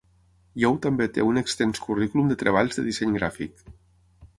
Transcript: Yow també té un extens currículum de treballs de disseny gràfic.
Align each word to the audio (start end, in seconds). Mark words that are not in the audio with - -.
Yow 0.63 0.79
també 0.85 1.07
té 1.17 1.27
un 1.27 1.39
extens 1.43 1.85
currículum 1.85 2.33
de 2.33 2.39
treballs 2.45 2.81
de 2.81 2.87
disseny 2.91 3.17
gràfic. 3.23 3.69